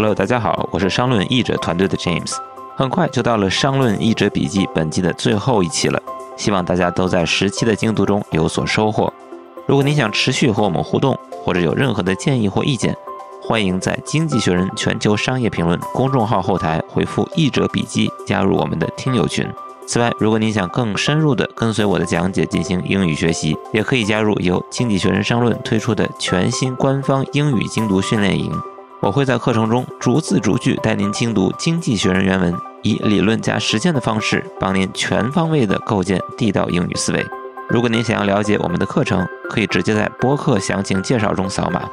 [0.00, 2.34] Hello，大家好，我是商论译者团队的 James。
[2.74, 6.02] 很快就到了商论译者笔记本季的最后一期了，
[6.38, 9.12] 希望大家都在十期的精读中有所收获。
[9.66, 12.96] 如果你想持续和我们互动，或者有任何的建议或意见，
[13.42, 19.46] 欢迎在《经济学人全球商业评论》公众号后台回复“译者笔记”加入我们的听友群。
[19.86, 28.50] 此外，如果你想更深入地跟随我的讲解进行英语学习，也可以加入由《经济学人商论》推出的全新官方英语精读训练营。
[29.02, 37.26] 我会在课程中逐字逐句带您精读《经济学人》原文，以理论加实践的方式，帮您全方位地构建地道英语思维。
[37.70, 41.88] 如果您想要了解我们的课程，可以直接在播客详情介绍中扫码。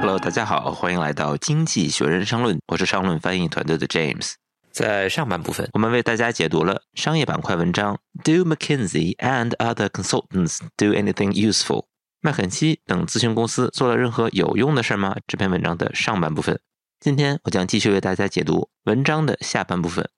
[0.00, 4.32] Hello，大家好，欢迎来到《经济学人》商论，我是商论翻译团队的 James。
[4.72, 11.84] 在上半部分，我们为大家解读了商业板块文章 “Do McKinsey and other consultants do anything useful？”
[12.20, 15.16] 麦肯锡等咨询公司做了任何有用的事吗？
[15.26, 16.60] 这篇文章的上半部分。
[17.00, 20.08] 今天我将继续为大家解读文章的下半部分。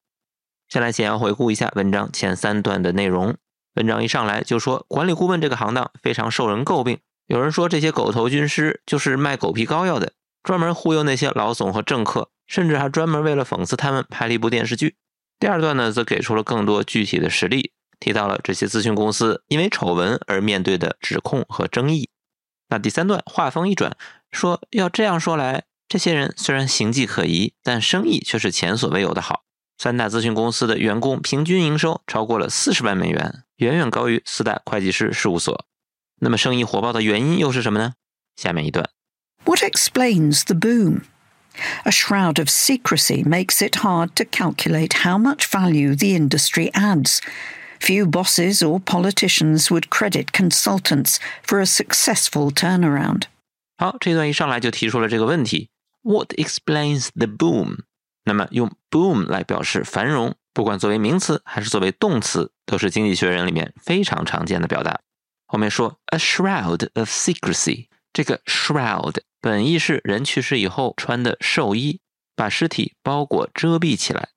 [0.69, 3.37] 先来简要回顾一下文章前三段的内容。
[3.75, 12.29] 文章一上来就说，管理顾问这个行当非常受人诟病，有人说这些狗头军师就是卖狗皮膏药的，专门忽悠那些老总和政客。
[12.47, 14.97] 甚至还专门为了讽刺他们拍了一部电视剧。
[15.39, 22.09] 第二段呢，则给出了更多具体的实例，提到了这些咨询公司因为丑闻而面对的指控和争议。
[22.69, 23.97] 那第三段话锋一转，
[24.31, 29.43] 说要这样说来，这些人虽然形迹可疑，但生意却是前所未有的好。
[29.77, 35.67] 三大咨询公司的员工平均营收超过了四十万美元，远远高于四大会计师事务所。
[36.21, 37.95] 那么生意火爆的原因又是什么呢？
[38.37, 38.89] 下面一段
[39.45, 41.03] ：What explains the boom?
[41.84, 47.20] A shroud of secrecy makes it hard to calculate how much value the industry adds.
[47.82, 53.24] Few bosses or politicians would credit consultants for a successful turnaround.
[53.78, 55.70] 好，这段一上来就提出了这个问题：
[56.02, 57.80] What explains the boom？
[58.26, 65.00] 那么用 boom 来表示繁荣，不管作为名词还是作为动词，都是经济学人里面非常常见的表达。
[65.48, 72.01] 后面说 a shroud of secrecy， 这个 shroud 本意是人去世以后穿的寿衣，
[72.37, 74.29] 把尸体包裹遮蔽起来。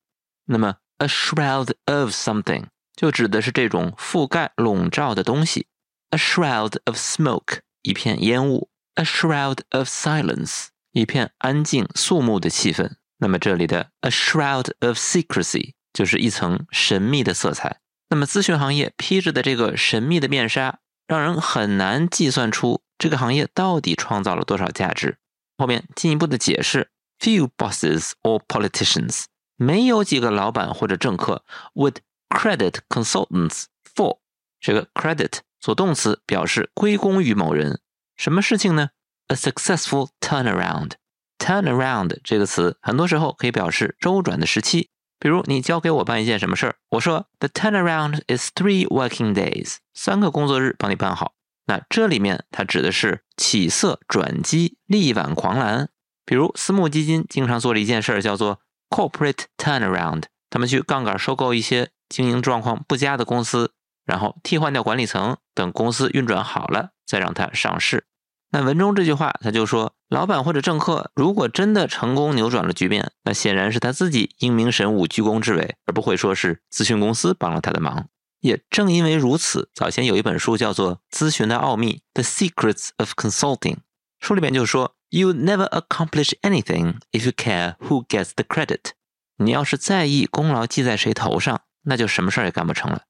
[0.46, 5.68] 那么，a shroud of something 就指的是这种覆盖、笼罩的东西。
[6.10, 12.96] a shroud of smoke 一片烟雾，a shroud of silence 一片安静肃穆的气氛。
[13.20, 17.80] 那么这里的 a shroud of secrecy 就是一层神秘的色彩。
[18.10, 22.82] 那么咨询行业披着的这个神秘的面纱，让人很难计算出。
[22.98, 25.18] 这个行业到底创造了多少价值？
[25.58, 29.26] 后面进一步的解释：Few bosses or politicians，
[29.56, 31.44] 没有几个老板或者政客
[31.76, 31.98] would
[32.30, 33.66] credit consultants
[33.96, 34.20] for
[34.60, 37.82] 这个 credit 做动词表示归功于某人。
[38.16, 38.90] 什么事情呢
[39.28, 40.94] ？A successful turnaround。
[41.40, 44.90] turnaround 这个词很多时候可以表示周转的时期。
[45.20, 51.34] 比如你交给我办一件什么事儿，我说 The turnaround is three working days，三个工作日帮你办好。
[51.68, 55.90] 那这里面它指的是起色转机、力挽狂澜。
[56.26, 63.72] 比如私募基金经常做的一件事叫做 corporate turnaround，他们去杠杆收购一些经营状况不佳的公司，
[64.06, 68.06] 然后替换掉管理层，等公司运转好了再让它上市。
[68.50, 78.08] 那文中这句话他就说，老板或者政客如果真的成功扭转了局面，那显然是他自己英明神武、居功至伟，而不会说是咨询公司帮了他的忙。
[78.41, 83.79] 也正因为如此，早前有一本书叫做《咨询的奥秘》（The Secrets of Consulting），
[84.21, 88.93] 书里面就说：“You never accomplish anything if you care who gets the credit。”
[89.37, 93.03] 你要是在意功劳记在谁头上，那就什么事儿也干不成了。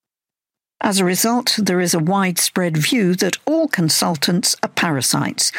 [0.78, 5.50] As a result, there is a widespread view that all consultants are parasites,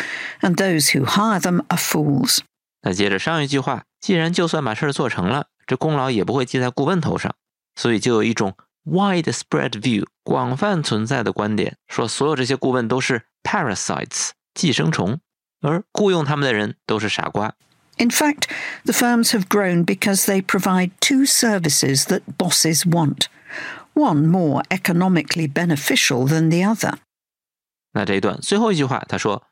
[0.42, 2.40] and those who hire them are fools.
[2.82, 7.34] 那接着上一句话，既然就算把事儿做成了，这功劳也不会记在顾问头上，
[7.76, 8.58] 所以就有一种
[8.91, 15.21] widespread view 广泛存在的观点，说所有这些顾问都是 parasites 寄生虫，
[15.61, 17.55] 而雇佣他们的人都是傻瓜。
[17.99, 18.45] In fact,
[18.85, 23.27] the firms have grown because they provide two services that bosses want,
[23.95, 26.99] one more economically beneficial than the other.
[27.93, 29.45] 那这一段最后一句话，他说：“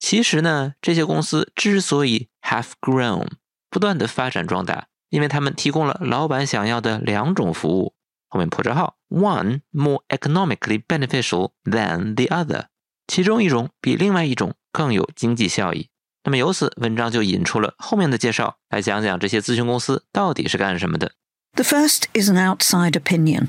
[0.00, 3.28] 其实呢，这些公司之所以 have grown，
[3.70, 7.94] 不断的发展壮大，因为他们提供了老板想要的两种服务。
[8.33, 12.65] 后面破折号，one more economically beneficial than the other，
[13.07, 15.89] 其中一种比另外一种更有经济效益。
[16.23, 21.13] 那么由此，文章就引出了后面的介绍，来讲讲这些咨询公司到底是干什么的。
[21.55, 23.47] The first is an outside opinion.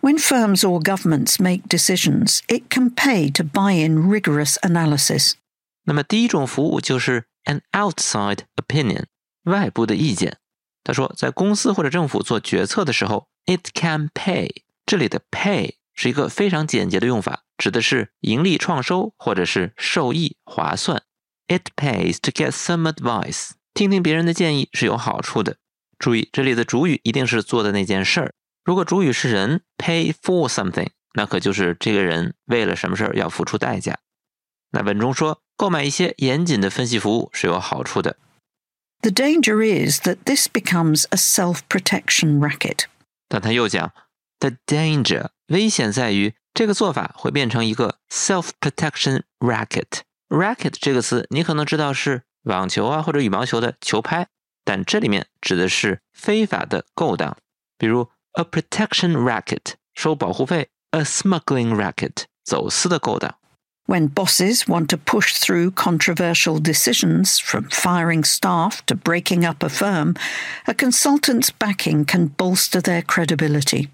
[0.00, 5.34] When firms or governments make decisions, it can pay to buy in rigorous analysis.
[5.84, 9.04] 那么第一种服务就是 an outside opinion，
[9.44, 10.38] 外部的意见。
[10.82, 14.49] 他说，在公司或者政府做决策的时候 ，it can pay。
[14.85, 21.01] 这里的 pay 是一个非常简洁的用法，指的是盈利创收或者是受益划算。
[21.47, 23.51] It pays to get some advice。
[23.73, 25.57] 听听别人的建议是有好处的。
[25.97, 28.33] 注意，这里的主语一定是做的那件事儿。
[28.63, 33.97] 如果主语是人，pay for something，那可就是这个人为了什么事儿要付出代价。
[34.71, 38.15] 那文中说，购买一些严谨的分析服务是有好处的。
[39.01, 42.85] The danger is that this becomes a self-protection racket.
[43.29, 43.93] 但他又讲
[44.39, 50.01] ，the danger 危险在于这个做法会变成一个 self-protection racket。
[50.27, 54.27] racket 这个词你可能知道是网球啊或者羽毛球的球拍，
[54.65, 57.37] 但这里面指的是非法的勾当，
[57.77, 63.38] 比如 a protection racket 收保护费，a smuggling racket 走私的勾当。
[63.88, 70.14] When bosses want to push through controversial decisions, from firing staff to breaking up a firm,
[70.66, 73.90] a consultant's backing can bolster their credibility.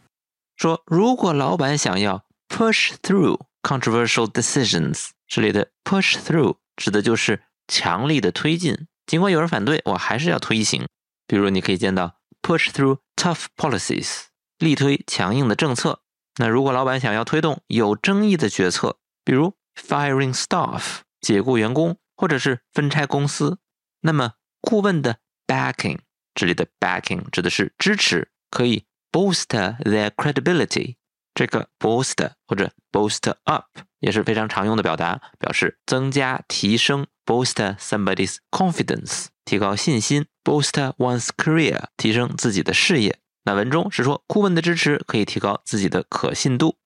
[0.57, 10.87] 说，如果老板想要 push through controversial decisions，这里的 push through 指的就是强力的推进，尽管有人反对，我还是要推行。
[11.27, 14.27] 比如，你可以见到 push through tough policies，
[14.59, 16.03] 力推强硬的政策。
[16.37, 23.60] 那如果老板想要推动有争议的决策，比如 firing staff 解雇员工，或者是分拆公司，
[24.01, 26.00] 那么顾问的 backing
[26.33, 30.95] 这里的 backing 指的是支持，可以 boost their credibility。
[31.33, 33.66] 这个 boost 或者 boost up
[34.00, 43.19] 也是非常常用的表达，表示增加、提升 boost somebody's confidence，提高信心 boost one's career，提升自己的事业。
[43.44, 46.77] 那文中是说，顾问的支持可以提高自己的可信度。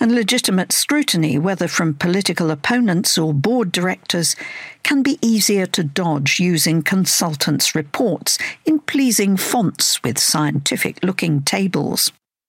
[0.00, 4.34] and legitimate scrutiny, whether from political opponents or board directors,
[4.82, 12.08] can be easier to dodge using consultants' reports in pleasing fonts with scientific looking tables.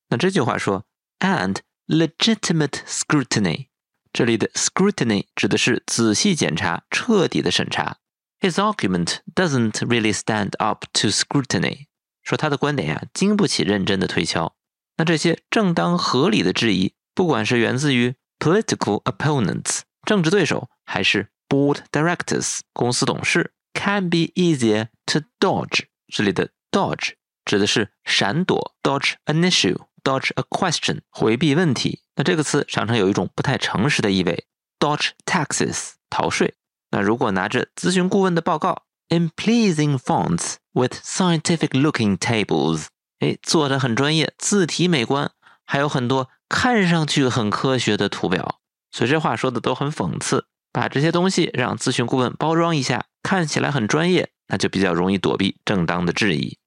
[0.10, 0.84] 那这句话说，
[1.20, 1.58] and
[1.88, 3.68] legitimate scrutiny，
[4.12, 7.98] 这里的 scrutiny 指的是仔细检查、彻底的审查。
[8.40, 11.88] His argument doesn't really stand up to scrutiny，
[12.24, 14.56] 说他的观点呀、啊，经不起认真的推敲。
[14.98, 25.87] 那这些正当合理的质疑 不管是源自于 political opponents 政治对手，还是 board directors 公司董事，can be easier to dodge。
[26.07, 32.03] 这里的 dodge 指的是闪躲，dodge an issue，dodge a question，回避问题。
[32.15, 34.47] 那这个词常常有一种不太诚实的意味
[34.79, 36.55] ，dodge taxes 逃税。
[36.93, 42.85] 那如果拿着咨询顾问的报告，in pleasing fonts with scientific-looking tables，
[43.19, 45.33] 哎，做的很专业，字体美观，
[45.65, 46.31] 还有很多。
[46.49, 48.61] 看上去很科学的图表，
[48.91, 50.47] 所以这话说的都很讽刺。
[50.71, 56.59] 把这些东西让咨询顾问包装一下，看起来很专业，那就比较容易躲避正当的质疑。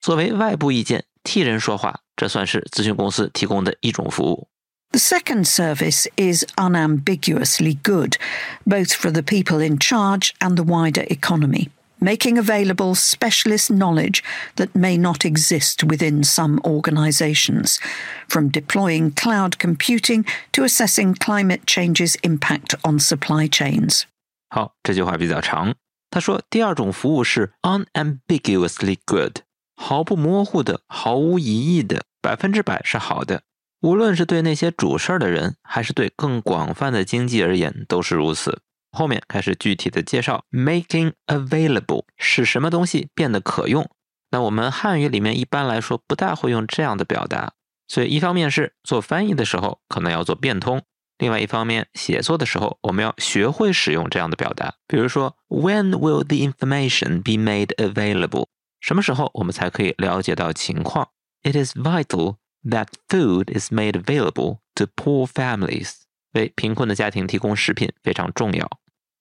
[0.00, 4.48] 作为外部意见，替人说话，这算是咨询公司提供的一种服务。
[4.90, 8.16] The second service is unambiguously good,
[8.64, 11.68] both for the people in charge and the wider economy
[11.99, 14.21] making available specialist knowledge
[14.57, 17.79] that may not exist within some organizations,
[18.27, 24.03] from deploying cloud computing to assessing climate change's impact on supply chains.
[24.49, 25.75] 好，这句话比较长。
[26.11, 29.39] 他说，第二种服务是 unambiguously good，
[29.75, 33.41] 毫不模糊的、毫无疑义的，百分之百是好的。
[33.81, 38.61] 无论是对那些主事儿的人，还是对更广泛的经济而言，都是如此。
[38.90, 43.88] 后面开始具体的介绍，making available 使什么东西变得可用。
[44.30, 47.52] 那我们汉语里面一般来说不大会用这样的表达，
[47.86, 50.82] 所以一方面是做翻译的时候可能要做变通，
[51.18, 54.74] 另外一方面写作的时候我们要学会使用这样的表达。
[54.86, 58.46] 比如说，When will the information be made available？
[58.80, 61.08] 什么时候我们才可以了解到情况
[61.42, 66.02] ？It is vital that food is made available to poor families.
[66.32, 68.70] 为贫困的家庭提供食品非常重要。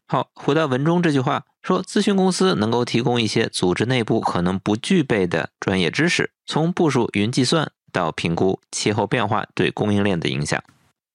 [0.07, 10.63] 好，回到文中这句话说，咨询公司能够提供一些组织内部可能不具备的专业知识，从部署云计算到评估气候变化对供应链的影响。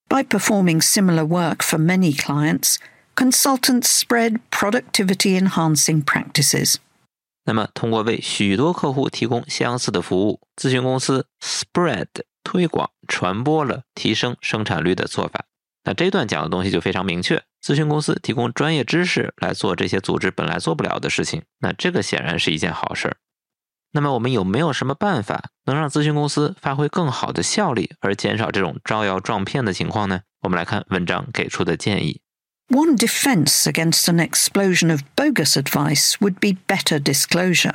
[0.08, 2.76] By performing similar work for many clients,
[3.14, 6.76] consultants spread productivity enhancing practices.
[7.44, 12.08] 那么，通过为许多客户提供相似的服务，咨询公司 spread
[12.44, 15.46] 推广传播了提升生产率的做法。
[15.84, 23.16] 那这段讲的东西就非常明确，咨询公司提供专业知识来做这些组织本来做不了的事情，那这个显然是一件好事儿。
[23.94, 30.20] 那么我们有没有什么办法能让咨询公司发挥更好的效力，而减少这种招摇撞骗的情况呢？
[30.42, 32.22] 我们来看文章给出的建议。
[32.68, 37.74] One defense against an explosion of bogus advice would be better disclosure.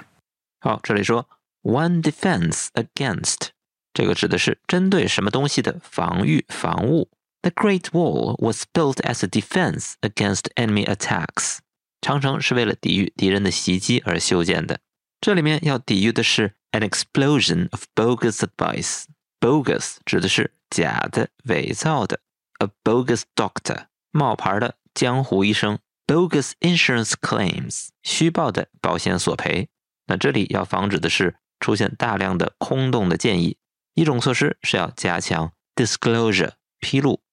[0.60, 1.30] 好，这里说
[1.62, 3.50] one defense against，
[3.94, 7.10] 这个指的是针对什么东西的防御、防务。
[7.44, 11.60] The Great Wall was built as a defense against enemy attacks.
[12.02, 14.80] 长城是为了抵御敌人的袭击而修建的。
[15.22, 19.06] 这里面要抵御的是 an explosion of bogus advice。
[19.40, 22.20] bogus 指的是假的、伪造的。
[22.60, 25.80] a bogus doctor 冒牌的江湖医生。
[26.08, 29.70] bogus insurance claims 虚报的保险索赔。
[30.08, 33.58] 那这里要防止的是出现大量的空洞的建议。
[33.94, 37.27] 一种措施是要加强 disclosure 披露。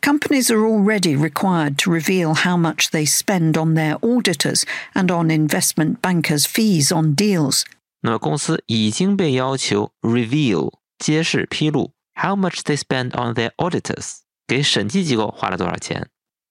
[0.00, 5.30] Companies are already required to reveal how much they spend on their auditors and on
[5.30, 7.62] investment bankers' fees on deals.
[8.02, 16.08] 那么公司已经被要求 reveal 揭示披露 how much they spend on their auditors 给审计机构花了多少钱，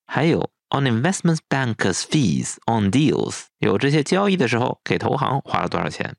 [0.08, 6.15] 还有 on investment bankers' fees on deals 有这些交易的时候给投行花了多少钱。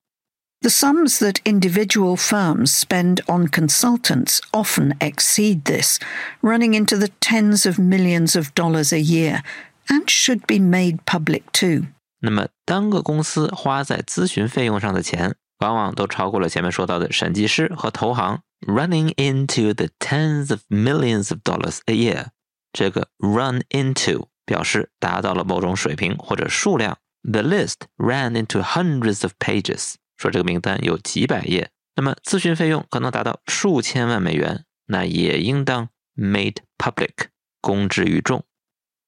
[0.63, 5.99] the sums that individual firms spend on consultants often exceed this,
[6.41, 9.43] running into the tens of millions of dollars a year,
[9.91, 11.87] and should be made public too.
[12.21, 22.29] 那么，单个公司花在咨询费用上的钱，往往都超过了前面说到的审计师和投行，running into the tens of millions of dollars a year。
[22.73, 26.97] 这个 run into 表示达到了某种水平或者数量。
[27.31, 29.97] The list ran into hundreds of pages。
[30.20, 37.30] 说这个名单有几百页，那么咨询费用可能达到数千万美元，那也应当 made public
[37.62, 38.44] 公之于众。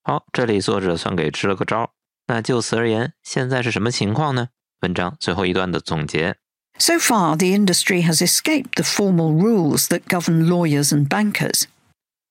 [0.03, 1.91] 好，这里作者算给支了个招。
[2.27, 4.47] 那就此而言，现在是什么情况呢？
[4.79, 6.37] 文章最后一段的总结
[6.79, 11.63] ：So far, the industry has escaped the formal rules that govern lawyers and bankers.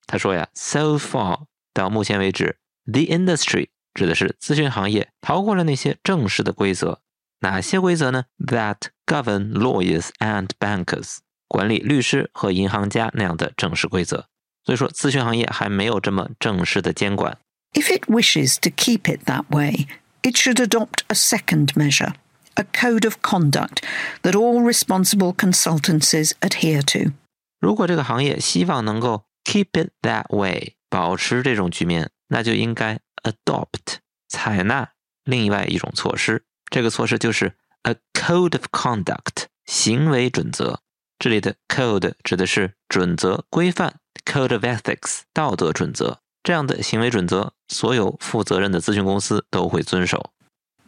[0.07, 1.45] 他说呀，so far
[1.75, 2.57] 到目前为止
[2.91, 7.03] ，the industry 指的是咨询行业逃过了那些正式的规则。
[7.42, 8.26] 哪些规则呢？
[8.40, 14.28] That govern lawyers and bankers，管理律师和银行家那样的正式规则。
[14.64, 17.38] 所以说，咨询行业还没有这么正式的监管。
[17.74, 19.88] If it wishes to keep it that way,
[20.24, 22.14] it should adopt a second measure,
[22.56, 23.84] a code of conduct
[24.24, 27.12] that all responsible consultancies adhere to.
[27.60, 33.98] 如果这个行业希望能够 keep it that way，保持这种局面，那就应该 adopt
[34.28, 34.94] 采纳
[35.26, 36.44] 另外一种措施。
[36.70, 40.82] 这个措施就是 a code of conduct 行为准则。
[41.18, 43.96] 这里的 code 指的是准则、规范，
[44.26, 46.20] code of ethics 道德准则。
[46.44, 50.32] 这样的行为准则，所有负责任的咨询公司都会遵守。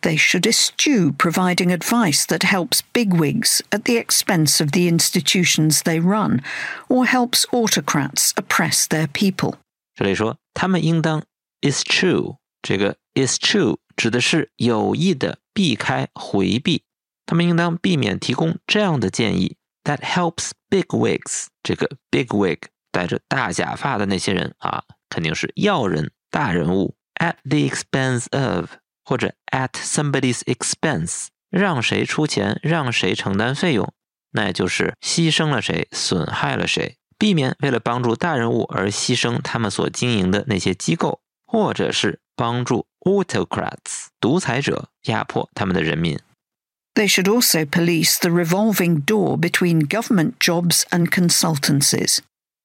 [0.01, 5.99] They should eschew providing advice that helps bigwigs at the expense of the institutions they
[5.99, 6.43] run,
[6.87, 9.55] or helps autocrats oppress their people.
[9.95, 11.23] 这里说，他们应当
[11.61, 16.84] eschew 这个 eschew 指的是有意的避开、回避。
[17.26, 21.46] 他们应当避免提供这样的建议：That helps big wigs。
[21.62, 22.58] 这个 big wig
[22.90, 26.96] 戴着大假发的那些人啊，肯定是要人、大人物。
[27.14, 28.70] At the expense of，
[29.04, 33.94] 或者 at somebody's expense，让谁出钱，让谁承担费用，
[34.32, 36.96] 那也就是牺牲了谁，损害了谁。
[37.16, 46.19] 避免为了帮助大人物而牺牲他们所经营的那些机构，或者是帮助 autocrats 独裁者压迫他们的人民。
[46.93, 52.19] They should also police the revolving door between government jobs and consultancies.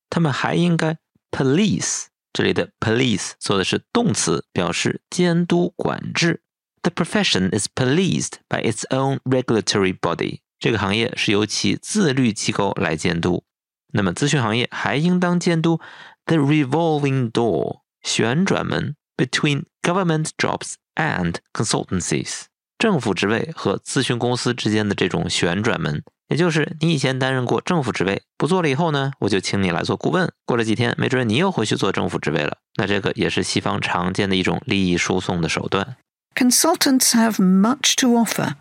[0.08, 0.96] 他们还应该
[1.30, 6.40] police 这里的 police 做的是动词，表示监督管制。
[6.82, 10.40] The profession is policed by its own regulatory body.
[10.58, 13.44] 这个行业是由其自律机构来监督。
[13.92, 15.78] 那么咨询行业还应当监督
[16.24, 22.44] the revolving door 旋转门 between government jobs and consultancies，
[22.78, 30.32] 政府职位和咨询公司之间的这种旋转门，也就是你以前担任过政府职位，不做了以后呢，我就请你来做顾问。
[30.44, 32.56] 过了几天，没准你又回去做政府职位了。
[32.76, 35.96] 那这个也是西方常见的一种利益输送的手段。
[36.34, 38.54] Consultants have much to offer,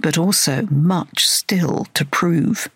[0.00, 2.66] but also much still to prove.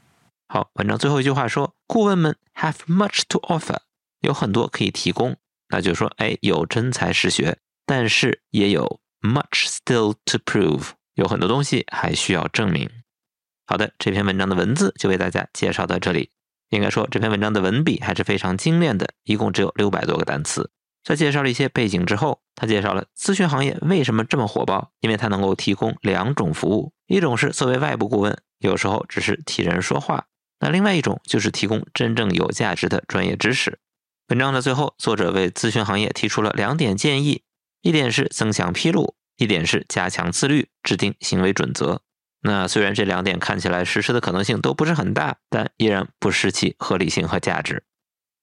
[0.49, 3.79] 好，文章最后一句话说，顾问们 have much to offer，
[4.21, 5.37] 有很多可以提供。
[5.70, 12.90] 那就是说，哎，有真才实学，但是也有 much still to prove，有很多东西还需要证明。
[13.66, 16.32] 好的，这篇文章的文字就为大家介绍到这里。
[16.70, 20.70] 应该说，这篇文章的文笔还是非常精炼的，一共只有六百多个单词。
[21.04, 30.26] 在介绍了一些背景之后，他介绍了咨询行业为什么这么火爆，因为它能够提供两种服务，一种是作为外部顾问，有时候只是替人说话；
[30.60, 33.80] 那另外一种就是提供真正有价值的专业知识。
[34.30, 37.44] 文章的最后，作者为咨询行业提出了两点建议：
[37.82, 42.02] 一点是增强披露，一点是加强自律，制定行为准则。
[42.42, 47.84] 那虽然这两点看起来实施的可能性都不是很大，但依然不失其合理性和价值。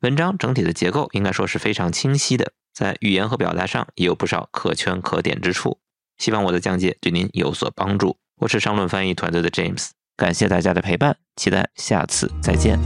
[0.00, 5.78] 文章整体的结构应该说是非常清晰的，在语言和表达上也有不少可圈可点之处。
[6.16, 8.16] 希望我的讲解对您有所帮助。
[8.36, 12.78] 我是商论翻译团队的 James，感谢大家的陪伴，期待下次再见。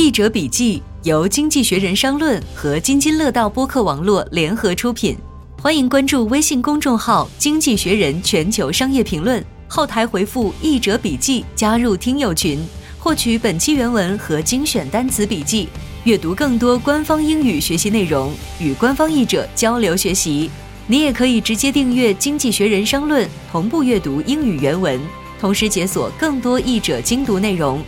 [0.00, 5.18] 译者笔记由《经济学人》商论和津津乐道播客网络联合出品。
[5.60, 12.64] 欢迎关注微信公众号“经济学人全球商业评论”，后台回复“译者笔记”加入听友群，
[12.96, 15.68] 获取本期原文和精选单词笔记，
[16.04, 20.48] 阅读更多官方英语学习内容，与官方译者交流学习。
[20.86, 25.00] 你也可以直接订阅《经济学人》商论，同步阅读英语原文，
[25.40, 27.82] 同时解锁更多译者精读内容。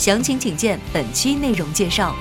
[0.00, 2.16] 详情请见本期内容介绍。